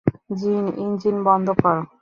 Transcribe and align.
জিন, 0.37 0.65
ইঞ্জিন 0.77 1.17
বন্ধ 1.23 1.47
কর। 1.61 1.77